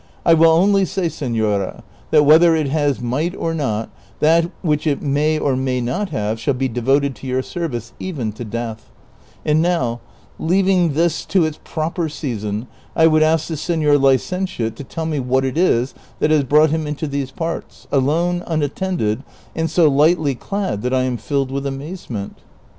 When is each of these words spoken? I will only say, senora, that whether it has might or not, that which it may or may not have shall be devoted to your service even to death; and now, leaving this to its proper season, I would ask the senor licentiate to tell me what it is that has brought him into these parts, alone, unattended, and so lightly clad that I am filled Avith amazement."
I 0.25 0.33
will 0.33 0.49
only 0.49 0.83
say, 0.85 1.09
senora, 1.09 1.83
that 2.09 2.25
whether 2.25 2.55
it 2.55 2.67
has 2.69 2.99
might 3.01 3.35
or 3.35 3.53
not, 3.53 3.91
that 4.19 4.49
which 4.63 4.87
it 4.87 4.99
may 5.03 5.37
or 5.37 5.55
may 5.55 5.79
not 5.79 6.09
have 6.09 6.39
shall 6.39 6.55
be 6.55 6.67
devoted 6.67 7.13
to 7.17 7.27
your 7.27 7.43
service 7.43 7.93
even 7.99 8.31
to 8.31 8.43
death; 8.43 8.89
and 9.45 9.61
now, 9.61 10.01
leaving 10.39 10.93
this 10.93 11.23
to 11.25 11.45
its 11.45 11.59
proper 11.63 12.09
season, 12.09 12.65
I 12.95 13.05
would 13.05 13.21
ask 13.21 13.47
the 13.47 13.55
senor 13.55 13.95
licentiate 13.99 14.75
to 14.77 14.83
tell 14.83 15.05
me 15.05 15.19
what 15.19 15.45
it 15.45 15.55
is 15.55 15.93
that 16.17 16.31
has 16.31 16.45
brought 16.45 16.71
him 16.71 16.87
into 16.87 17.05
these 17.05 17.29
parts, 17.29 17.85
alone, 17.91 18.41
unattended, 18.47 19.21
and 19.55 19.69
so 19.69 19.87
lightly 19.87 20.33
clad 20.33 20.81
that 20.81 20.95
I 20.95 21.03
am 21.03 21.15
filled 21.17 21.51
Avith 21.51 21.67
amazement." 21.67 22.39